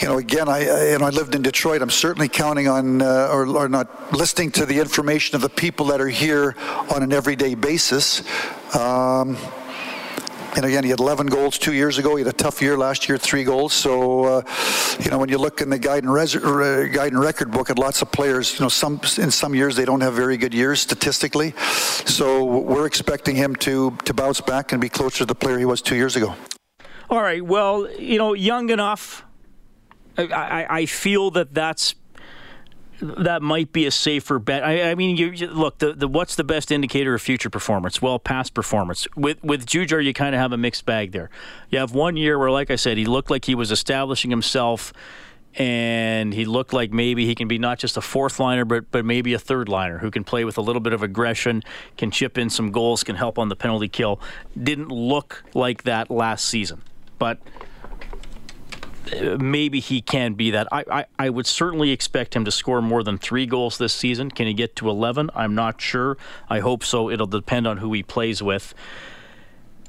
[0.01, 1.81] you know, again, I, I, you know I lived in Detroit.
[1.81, 5.87] I'm certainly counting on uh, or, or not listening to the information of the people
[5.87, 6.55] that are here
[6.95, 8.23] on an everyday basis.
[8.77, 9.37] Um,
[10.59, 12.17] and again, he had 11 goals two years ago.
[12.17, 13.73] He had a tough year last year, three goals.
[13.73, 14.43] So, uh,
[14.99, 18.03] you know, when you look in the guide res- guide and record book at lots
[18.03, 21.55] of players, you know, some in some years they don't have very good years statistically.
[22.07, 25.65] So we're expecting him to to bounce back and be closer to the player he
[25.65, 26.35] was two years ago.
[27.09, 27.45] All right.
[27.45, 29.25] Well, you know, young enough.
[30.17, 31.95] I, I, I feel that that's
[33.01, 34.65] that might be a safer bet.
[34.65, 38.03] I, I mean, you, you, look, the, the what's the best indicator of future performance?
[38.03, 39.07] Well, past performance.
[39.17, 41.31] With with Jujhar, you kind of have a mixed bag there.
[41.71, 44.93] You have one year where, like I said, he looked like he was establishing himself,
[45.55, 49.05] and he looked like maybe he can be not just a fourth liner, but but
[49.05, 51.63] maybe a third liner who can play with a little bit of aggression,
[51.97, 54.21] can chip in some goals, can help on the penalty kill.
[54.61, 56.83] Didn't look like that last season,
[57.19, 57.39] but
[59.39, 60.69] maybe he can be that.
[60.73, 64.31] I, I, I, would certainly expect him to score more than three goals this season.
[64.31, 65.31] Can he get to 11?
[65.35, 66.17] I'm not sure.
[66.49, 67.11] I hope so.
[67.11, 68.75] It'll depend on who he plays with.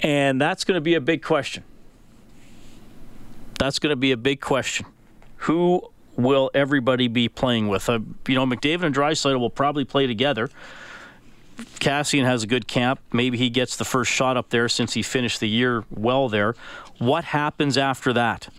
[0.01, 1.63] And that's going to be a big question.
[3.57, 4.85] That's going to be a big question.
[5.37, 7.89] Who will everybody be playing with?
[7.89, 10.49] Uh, you know, McDavid and Draisaitl will probably play together.
[11.79, 12.99] Chiasson has a good camp.
[13.11, 16.55] Maybe he gets the first shot up there since he finished the year well there.
[16.99, 18.49] What happens after that?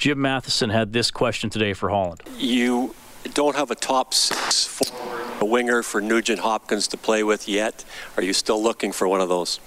[0.00, 2.22] Jim Matheson had this question today for Holland.
[2.38, 2.94] You
[3.34, 7.84] don't have a top six forward, a winger for Nugent Hopkins to play with yet.
[8.16, 9.60] Are you still looking for one of those?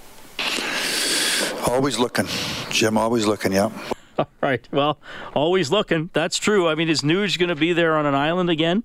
[1.68, 2.26] Always looking,
[2.68, 2.98] Jim.
[2.98, 3.52] Always looking.
[3.52, 3.70] Yeah.
[4.18, 4.68] All right.
[4.72, 4.98] Well,
[5.34, 6.10] always looking.
[6.12, 6.66] That's true.
[6.66, 8.82] I mean, is Nuge going to be there on an island again?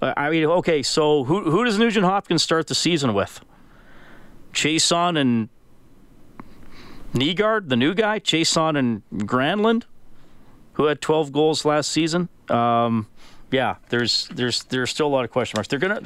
[0.00, 0.82] Uh, I mean, okay.
[0.82, 3.40] So who who does Nugent Hopkins start the season with?
[4.54, 5.50] Chiasson and
[7.12, 8.20] Nygard, the new guy.
[8.20, 9.84] Chiasson and Granlund
[10.74, 12.28] who had 12 goals last season.
[12.48, 13.06] Um,
[13.52, 15.68] yeah, there's there's there's still a lot of question marks.
[15.68, 16.00] They're gonna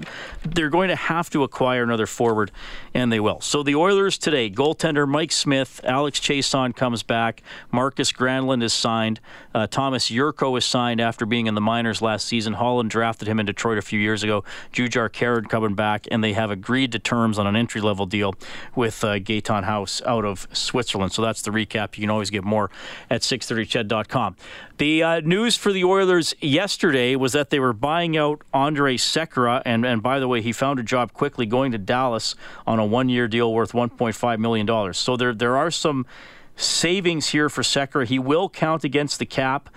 [0.45, 2.51] they're going to have to acquire another forward,
[2.93, 3.41] and they will.
[3.41, 9.21] So the Oilers today, goaltender Mike Smith, Alex Chiasson comes back, Marcus Granlund is signed,
[9.55, 12.55] uh, Thomas Jurco is signed after being in the minors last season.
[12.55, 14.43] Holland drafted him in Detroit a few years ago.
[14.73, 18.35] Jujhar Khaira coming back, and they have agreed to terms on an entry level deal
[18.75, 21.13] with uh, Gaetan Haas out of Switzerland.
[21.13, 21.97] So that's the recap.
[21.97, 22.71] You can always get more
[23.09, 24.37] at 630ched.com.
[24.79, 29.63] The uh, news for the Oilers yesterday was that they were buying out Andre Sekera,
[29.65, 32.35] and, and by the way, he found a job quickly going to Dallas
[32.67, 34.93] on a one year deal worth $1.5 million.
[34.93, 36.05] So there, there are some
[36.57, 38.05] savings here for Sekera.
[38.05, 39.71] He will count against the cap.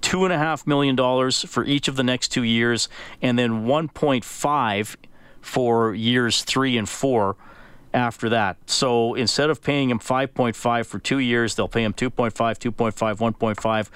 [0.00, 2.88] Two and a half million dollars for each of the next two years,
[3.20, 4.96] and then 1.5
[5.42, 7.36] for years three and four
[7.96, 8.58] after that.
[8.66, 13.88] So instead of paying him 5.5 for two years, they'll pay him 2.5, 2.5, 1.5,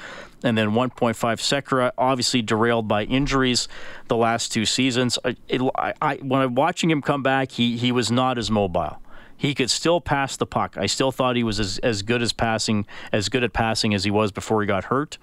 [0.42, 1.14] and then 1.5.
[1.14, 3.68] Sekera obviously derailed by injuries
[4.08, 5.18] the last two seasons.
[5.48, 9.00] It, I, I, when I'm watching him come back, he he was not as mobile.
[9.36, 10.76] He could still pass the puck.
[10.76, 14.04] I still thought he was as, as good as passing, as good at passing as
[14.04, 15.18] he was before he got hurt.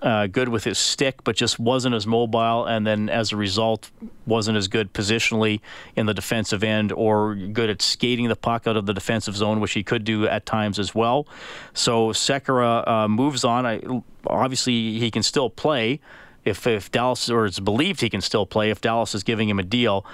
[0.00, 3.90] Uh, good with his stick, but just wasn't as mobile, and then as a result,
[4.26, 5.60] wasn't as good positionally
[5.96, 9.60] in the defensive end or good at skating the puck out of the defensive zone,
[9.60, 11.26] which he could do at times as well.
[11.74, 13.66] So Sekera uh, moves on.
[13.66, 13.80] I,
[14.26, 16.00] obviously, he can still play
[16.44, 19.58] if if Dallas or it's believed he can still play if Dallas is giving him
[19.58, 20.04] a deal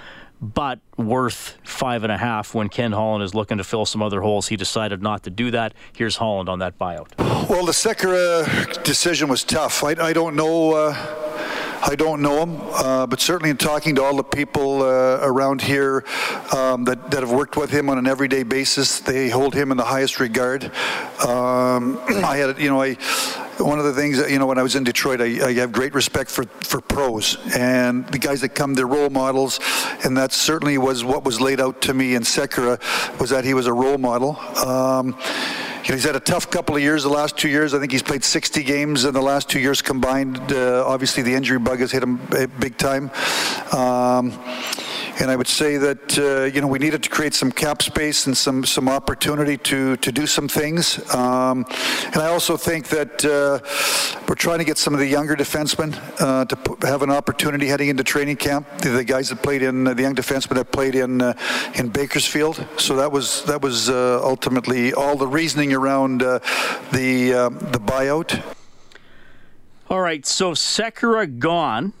[0.41, 4.21] but worth five and a half when Ken Holland is looking to fill some other
[4.21, 4.47] holes.
[4.47, 5.73] He decided not to do that.
[5.93, 7.07] Here's Holland on that buyout.
[7.49, 9.83] Well, the Sekera decision was tough.
[9.83, 10.73] I, I don't know.
[10.73, 11.25] Uh,
[11.81, 15.61] I don't know him, uh, but certainly in talking to all the people uh, around
[15.61, 16.03] here
[16.53, 19.77] um, that, that have worked with him on an everyday basis, they hold him in
[19.77, 20.65] the highest regard.
[21.25, 22.97] Um, I had, you know, I
[23.59, 25.71] one of the things that, you know, when I was in Detroit, I, I, have
[25.71, 29.59] great respect for, for pros and the guys that come, they're role models.
[30.03, 32.79] And that certainly was what was laid out to me in Sekera
[33.19, 34.39] was that he was a role model.
[34.65, 35.17] Um,
[35.83, 37.03] he's had a tough couple of years.
[37.03, 39.81] The last two years, I think he's played 60 games in the last two years
[39.81, 40.37] combined.
[40.51, 42.17] Uh, obviously, the injury bug has hit him
[42.59, 43.11] big time.
[43.73, 44.31] Um,
[45.19, 48.25] and I would say that uh, you know we needed to create some cap space
[48.25, 50.97] and some some opportunity to to do some things.
[51.13, 51.65] Um,
[52.05, 53.59] and I also think that uh,
[54.27, 57.67] we're trying to get some of the younger defensemen uh, to p- have an opportunity
[57.67, 58.67] heading into training camp.
[58.79, 61.33] The, the guys that played in uh, the young defensemen that played in uh,
[61.75, 62.65] in Bakersfield.
[62.77, 66.41] So that was that was uh, ultimately all the reasoning around the
[66.91, 68.55] the buyout.
[69.89, 71.93] All right, so Sekera gone.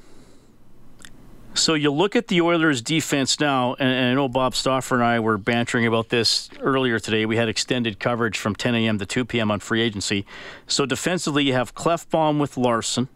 [1.55, 5.03] So you look at the Oilers' defense now, and, and, I know Bob Stauffer and
[5.03, 7.25] I were bantering about this earlier today.
[7.25, 8.97] We had extended coverage from 10 a.m.
[8.99, 9.51] to 2 p.m.
[9.51, 10.25] on free agency.
[10.67, 13.09] So defensively, you have Klefbom with Larsson,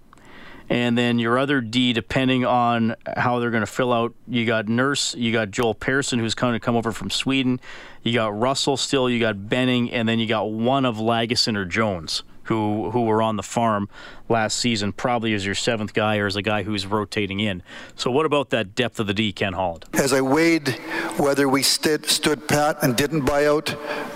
[0.68, 4.68] and then your other D, depending on how they're going to fill out, you got
[4.68, 7.62] Nurse, you got Joel Persson, who's going to come over from Sweden,
[8.02, 11.66] you got Russell still, you got Benning, and then you got one of Lagesson or
[11.66, 13.90] Jones who who were on the farm
[14.30, 17.64] last season, probably as your seventh guy or as a guy who's rotating in.
[17.96, 19.86] So, what about that depth of the D, Ken Holland?
[19.94, 20.70] As I weighed
[21.18, 23.74] whether we stood, stood pat and didn't buy out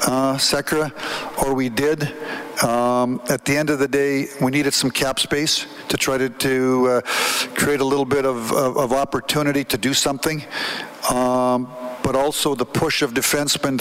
[0.08, 0.92] uh, Sekera,
[1.44, 2.13] or we did,
[2.63, 6.30] um, at the end of the day, we needed some cap space to try to,
[6.30, 7.02] to uh,
[7.56, 10.44] create a little bit of, of, of opportunity to do something.
[11.10, 11.68] Um,
[12.08, 13.78] but also the push of defensemen.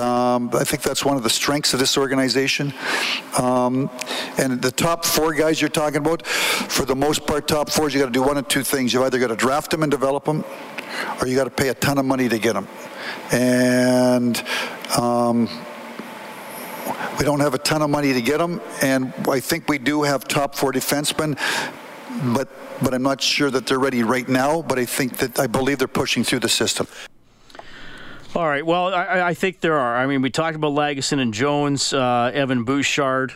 [0.00, 2.74] Um, I think that's one of the strengths of this organization.
[3.38, 3.88] Um,
[4.36, 8.00] and the top four guys you're talking about, for the most part, top fours, you
[8.00, 8.92] got to do one of two things.
[8.92, 10.44] You've either got to draft them and develop them,
[11.20, 12.66] or you got to pay a ton of money to get them.
[13.30, 14.42] And
[14.98, 15.48] um,
[17.16, 20.02] we don't have a ton of money to get them, and I think we do
[20.02, 21.38] have top four defensemen,
[22.34, 22.48] but
[22.82, 24.62] but I'm not sure that they're ready right now.
[24.62, 26.88] But I think that I believe they're pushing through the system.
[28.36, 28.64] All right.
[28.64, 29.96] Well, I, I, think there are.
[29.96, 33.32] I mean, we talked about Lagesson and Jones, uh, Evan Bouchard,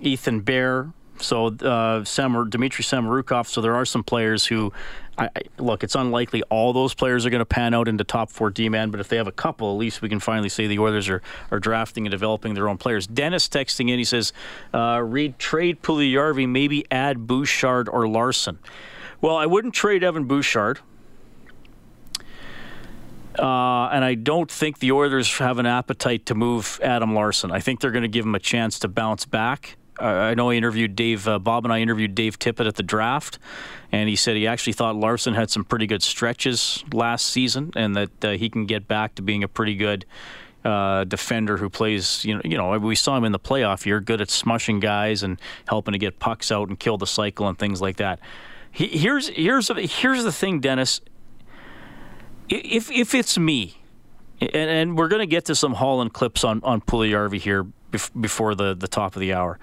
[0.00, 0.92] Ethan Bear.
[1.20, 3.48] So uh, Dmitry Samorukov.
[3.48, 4.72] So there are some players who,
[5.18, 8.30] I, I, look, it's unlikely all those players are going to pan out into top
[8.30, 8.90] four D-man.
[8.92, 11.20] But if they have a couple, at least we can finally say the Oilers are,
[11.50, 13.08] are drafting and developing their own players.
[13.08, 14.32] Dennis texting in, he says,
[14.72, 18.60] uh, "Reid trade Puljujarvi, maybe add Bouchard or Larsson."
[19.20, 20.78] Well, I wouldn't trade Evan Bouchard.
[23.38, 27.52] Uh, and I don't think the Oilers have an appetite to move Adam Larsson.
[27.52, 29.76] I think they're going to give him a chance to bounce back.
[30.00, 33.38] I know I interviewed Dave, uh, Bob and I interviewed Dave Tippett at the draft,
[33.90, 37.96] and he said he actually thought Larsson had some pretty good stretches last season and
[37.96, 40.04] that uh, he can get back to being a pretty good
[40.64, 44.00] uh, defender who plays, you know, you know, we saw him in the playoff year,
[44.00, 47.58] good at smushing guys and helping to get pucks out and kill the cycle and
[47.58, 48.20] things like that.
[48.70, 51.00] He, here's here's here's the thing, Dennis
[52.48, 53.78] if if it's me,
[54.40, 57.66] and, and we're going to get to some Holland clips on on Puljujarvi here
[58.18, 59.58] before the the top of the hour.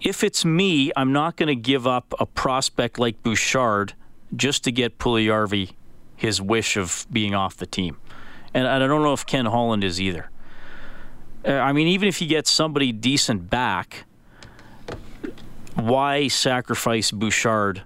[0.00, 3.92] If it's me, I'm not going to give up a prospect like Bouchard
[4.34, 5.72] just to get Puljujarvi
[6.16, 7.98] his wish of being off the team,
[8.54, 10.30] and, and I don't know if Ken Holland is either.
[11.46, 14.04] Uh, I mean, even if you get somebody decent back,
[15.74, 17.82] why sacrifice Bouchard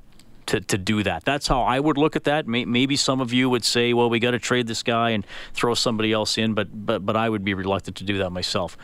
[0.47, 1.25] to, to do that.
[1.25, 2.47] That's how I would look at that.
[2.47, 5.75] Maybe some of you would say, well, we got to trade this guy and throw
[5.75, 8.77] somebody else in, but but but I would be reluctant to do that myself.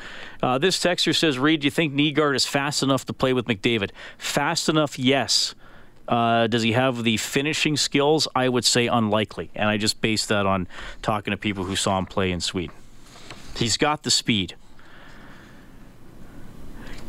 [0.43, 3.47] Uh, this texter says, Reid, do you think Nygard is fast enough to play with
[3.47, 3.91] McDavid?
[4.19, 5.55] Fast enough, yes.
[6.09, 8.27] Uh, does he have the finishing skills?
[8.35, 9.51] I would say unlikely.
[9.55, 10.67] And I just base that on
[11.03, 12.75] talking to people who saw him play in Sweden.
[13.57, 14.57] He's got the speed.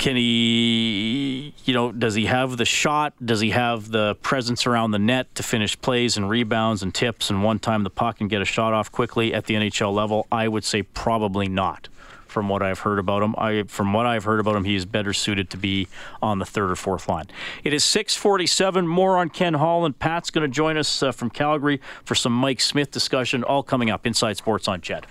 [0.02, 3.14] Can he, you know, does he have the shot?
[3.24, 7.30] Does he have the presence around the net to finish plays and rebounds and tips
[7.30, 10.26] and one time the puck and get a shot off quickly at the NHL level?
[10.32, 11.88] I would say probably not.
[12.26, 14.86] From what I've heard about him, I from what I've heard about him, he is
[14.86, 15.88] better suited to be
[16.22, 17.26] on the third or fourth line.
[17.64, 18.88] It is 6:47.
[18.88, 20.00] More on Ken Holland.
[20.00, 23.44] Pat's going to join us uh, from Calgary for some Mike Smith discussion.
[23.44, 25.06] All coming up inside Sports on CHED.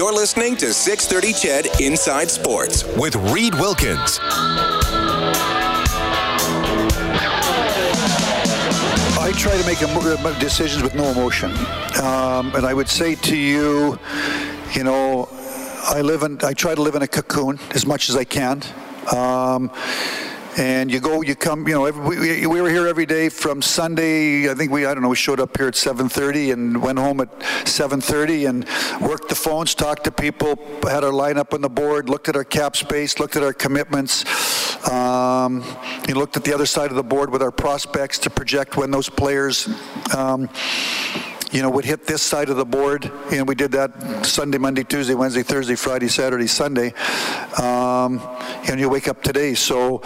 [0.00, 4.18] You're listening to 630 CHED Inside Sports with Reid Wilkins.
[9.18, 11.50] I try to make uh, decisions with no emotion.
[12.02, 13.98] Um, and I would say to you,
[14.72, 15.28] you know,
[15.82, 18.62] I live in, I try to live in a cocoon as much as I can.
[19.14, 19.70] Um,
[20.56, 23.62] and you go, you come, you know, every, we, we, were here every day from
[23.62, 24.50] Sunday.
[24.50, 27.20] I think we, I don't know, we showed up here at 7:30 and went home
[27.20, 32.08] at 7:30 and worked the phones, talked to people, had our lineup on the board,
[32.08, 34.24] looked at our cap space, looked at our commitments.
[34.90, 35.64] Um,
[36.08, 38.90] you looked at the other side of the board with our prospects to project when
[38.90, 39.68] those players.
[40.16, 40.48] Um,
[41.52, 43.10] you know, would hit this side of the board.
[43.32, 46.94] And we did that Sunday, Monday, Tuesday, Wednesday, Thursday, Friday, Saturday, Sunday.
[47.60, 48.20] Um,
[48.68, 49.54] and you wake up today.
[49.54, 50.02] So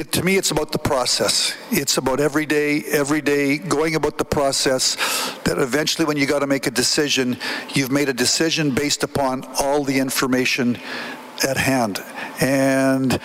[0.00, 1.54] it, to me, it's about the process.
[1.70, 4.96] It's about every day, every day going about the process
[5.44, 7.36] that eventually, when you got to make a decision,
[7.74, 10.78] you've made a decision based upon all the information
[11.46, 12.02] at hand.
[12.40, 13.20] And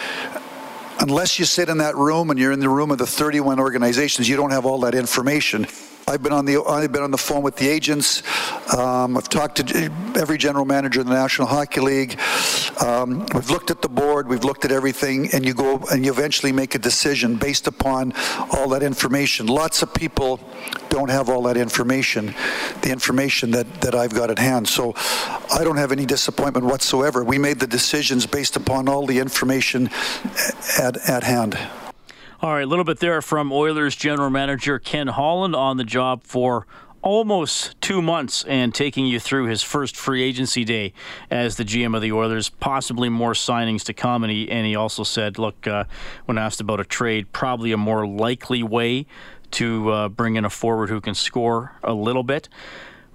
[0.99, 4.27] unless you sit in that room and you're in the room of the 31 organizations,
[4.27, 5.67] you don't have all that information.
[6.07, 8.21] I've been on the I've been on the phone with the agents.
[8.75, 12.19] Um, I've talked to every general manager in the National Hockey League.
[12.85, 14.27] Um, we've looked at the board.
[14.27, 18.13] We've looked at everything, and you go and you eventually make a decision based upon
[18.51, 19.47] all that information.
[19.47, 20.39] Lots of people
[20.89, 22.35] don't have all that information,
[22.81, 24.67] the information that that I've got at hand.
[24.67, 24.93] So
[25.51, 27.23] I don't have any disappointment whatsoever.
[27.23, 29.89] We made the decisions based upon all the information
[30.77, 31.57] at at hand.
[32.41, 36.21] All right, a little bit there from Oilers general manager Ken Holland on the job
[36.23, 36.67] for
[37.01, 40.91] almost two months and taking you through his first free agency day
[41.31, 42.49] as the GM of the Oilers.
[42.49, 45.85] Possibly more signings to come, and he and he also said, look, uh,
[46.25, 49.05] when asked about a trade, probably a more likely way
[49.51, 52.49] to uh, bring in a forward who can score a little bit.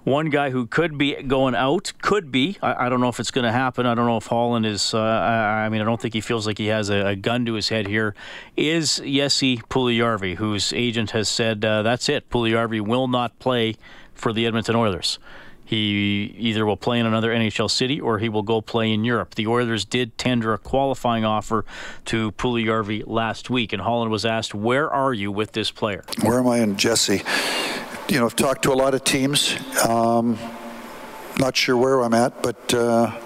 [0.03, 2.57] One guy who could be going out, could be.
[2.61, 3.85] I, I don't know if it's going to happen.
[3.85, 4.93] I don't know if Holland is.
[4.93, 7.45] Uh, I, I, mean, I don't think he feels like he has a, a gun
[7.45, 8.15] to his head here.
[8.57, 12.29] Is Jesse Puljujarvi, whose agent has said uh, that's it.
[12.29, 13.75] Puljujarvi will not play
[14.15, 15.19] for the Edmonton Oilers.
[15.63, 19.35] He either will play in another NHL city or he will go play in Europe.
[19.35, 21.63] The Oilers did tender a qualifying offer
[22.05, 26.39] to Puljujarvi last week, and Holland was asked, "Where are you with this player?" Where
[26.39, 27.21] am I in Jesse?
[28.09, 29.55] You know, I've talked to a lot of teams.
[29.87, 30.37] Um,
[31.37, 33.17] not sure where I'm at, but uh,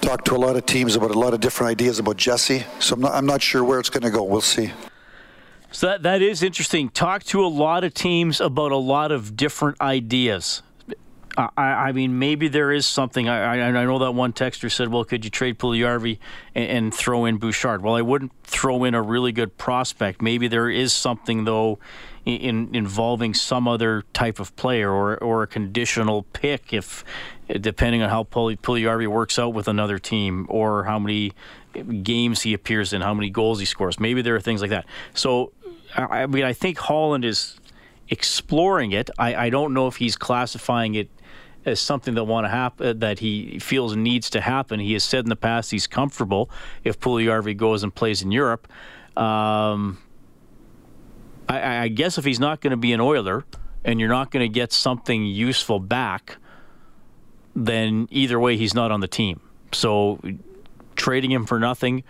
[0.00, 2.64] talked to a lot of teams about a lot of different ideas about Jesse.
[2.78, 4.22] So I'm not, I'm not sure where it's going to go.
[4.22, 4.72] We'll see.
[5.70, 6.88] So that, that is interesting.
[6.88, 10.62] Talk to a lot of teams about a lot of different ideas.
[11.36, 13.28] I, I mean, maybe there is something.
[13.28, 16.18] I, I, I know that one texter said, "Well, could you trade Puljujarvi
[16.54, 20.22] and, and throw in Bouchard?" Well, I wouldn't throw in a really good prospect.
[20.22, 21.80] Maybe there is something though
[22.24, 27.04] in, involving some other type of player or or a conditional pick if
[27.60, 31.32] depending on how Puljujarvi works out with another team or how many
[32.02, 34.00] games he appears in, how many goals he scores.
[34.00, 34.86] Maybe there are things like that.
[35.12, 35.52] So
[35.96, 37.58] I mean I think Holland is
[38.08, 39.10] exploring it.
[39.18, 41.10] I, I don't know if he's classifying it
[41.66, 44.80] as something that want to happen that he feels needs to happen.
[44.80, 46.50] He has said in the past he's comfortable
[46.84, 48.68] if Puljujarvi goes and plays in Europe.
[49.16, 49.98] Um,
[51.48, 53.44] I, I guess if he's not going to be an Oiler
[53.84, 56.36] and you're not going to get something useful back,
[57.54, 59.40] then either way, he's not on the team.
[59.72, 60.20] So
[60.96, 62.04] trading him for nothing,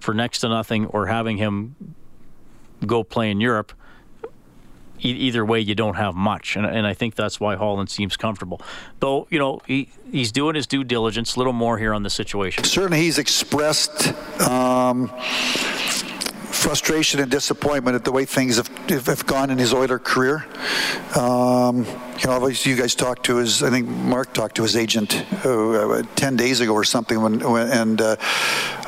[0.00, 1.74] for next to nothing, or having him
[2.86, 3.72] go play in Europe,
[5.00, 6.56] either way, you don't have much.
[6.56, 8.60] And, and I think that's why Holland seems comfortable.
[9.00, 12.10] Though, you know, he, he's doing his due diligence, a little more here on the
[12.10, 12.64] situation.
[12.64, 14.12] Certainly, he's expressed.
[14.40, 15.10] Um,
[16.58, 18.68] frustration and disappointment at the way things have,
[19.06, 20.44] have gone in his Oiler career.
[21.16, 21.84] Um,
[22.18, 23.62] you know, obviously, you guys talked to his.
[23.62, 27.68] I think Mark talked to his agent uh, ten days ago or something, when, when
[27.68, 28.16] and uh,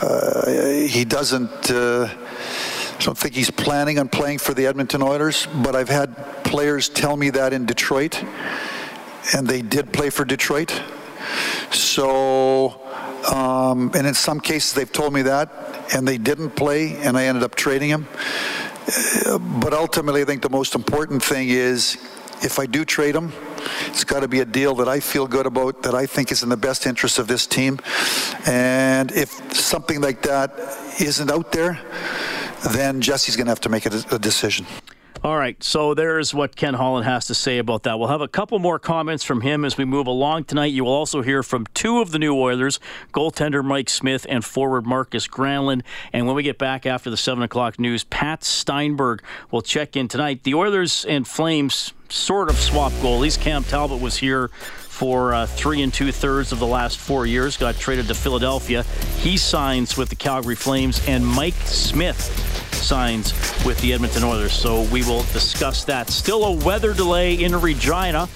[0.02, 1.70] uh, he doesn't.
[1.70, 6.44] Uh, I don't think he's planning on playing for the Edmonton Oilers, but I've had
[6.44, 8.22] players tell me that in Detroit,
[9.34, 10.82] and they did play for Detroit.
[11.70, 12.80] So,
[13.32, 17.24] um, and in some cases, they've told me that and they didn't play, and I
[17.24, 18.06] ended up trading him.
[19.60, 21.96] But ultimately, I think the most important thing is
[22.42, 23.32] if I do trade him,
[23.86, 26.42] it's got to be a deal that I feel good about, that I think is
[26.42, 27.78] in the best interest of this team.
[28.46, 30.52] And if something like that
[31.00, 31.78] isn't out there,
[32.72, 34.66] then Jesse's going to have to make a, a decision.
[35.22, 37.98] All right, so there's what Ken Holland has to say about that.
[37.98, 40.72] We'll have a couple more comments from him as we move along tonight.
[40.72, 42.80] You will also hear from two of the new Oilers,
[43.12, 45.82] goaltender Mike Smith and forward Markus Granlund.
[46.14, 50.08] And when we get back after the 7 o'clock news, Pat Steinberg will check in
[50.08, 50.44] tonight.
[50.44, 53.38] The Oilers and Flames sort of swap goalies.
[53.38, 54.50] Cam Talbot was here
[55.00, 58.82] for uh, three and two thirds of the last four years, got traded to Philadelphia.
[59.16, 62.20] He signs with the Calgary Flames, and Mike Smith
[62.74, 63.32] signs
[63.64, 64.52] with the Edmonton Oilers.
[64.52, 66.10] So we will discuss that.
[66.10, 68.28] Still a weather delay in Regina.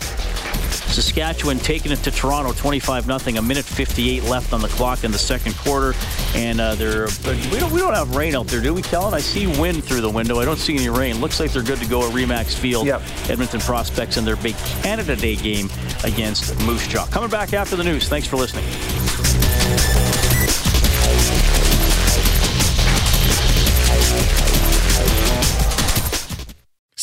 [0.95, 5.11] Saskatchewan taking it to Toronto 25 0 a minute 58 left on the clock in
[5.11, 5.93] the second quarter
[6.37, 7.09] and uh, they're
[7.51, 10.03] we don't we don't have rain out there do we Kellen I see wind through
[10.03, 12.57] the window I don't see any rain looks like they're good to go at Remax
[12.57, 13.03] Field yep.
[13.29, 15.69] Edmonton Prospects in their big Canada Day game
[16.05, 18.65] against Moose Jaw coming back after the news thanks for listening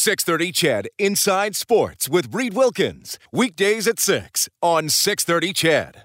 [0.03, 3.19] 630 CHED Inside Sports with Reid Wilkins.
[3.31, 5.97] Weekdays at 6 on 630 CHED.